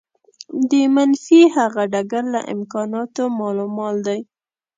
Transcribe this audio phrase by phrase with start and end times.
[0.69, 4.19] د منفي هغه ډګر له امکاناتو مالامال دی.